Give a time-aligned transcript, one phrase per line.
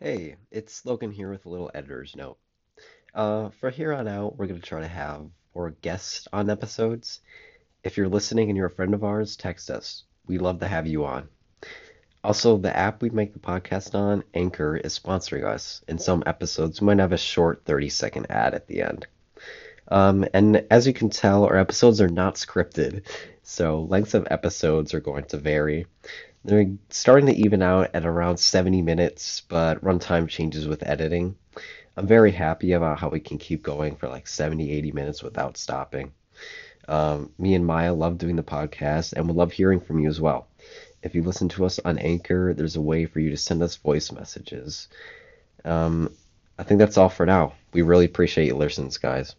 [0.00, 2.38] Hey, it's Logan here with a little editor's note.
[3.12, 7.18] Uh, for here on out, we're going to try to have more guests on episodes.
[7.82, 10.04] If you're listening and you're a friend of ours, text us.
[10.28, 11.28] We'd love to have you on.
[12.22, 15.82] Also, the app we make the podcast on, Anchor, is sponsoring us.
[15.88, 19.08] In some episodes, we might have a short 30 second ad at the end.
[19.90, 23.02] Um, and as you can tell, our episodes are not scripted,
[23.42, 25.86] so lengths of episodes are going to vary.
[26.44, 31.36] They're starting to even out at around 70 minutes, but runtime changes with editing.
[31.96, 35.56] I'm very happy about how we can keep going for like 70, 80 minutes without
[35.56, 36.12] stopping.
[36.86, 40.20] Um, me and Maya love doing the podcast and we love hearing from you as
[40.20, 40.46] well.
[41.02, 43.76] If you listen to us on Anchor, there's a way for you to send us
[43.76, 44.88] voice messages.
[45.64, 46.14] Um,
[46.58, 47.54] I think that's all for now.
[47.72, 49.34] We really appreciate your listens, guys.